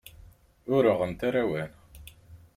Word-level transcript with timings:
Ur 0.75 0.83
uɣent 0.91 1.21
ara 1.27 1.39
awal. 1.45 1.71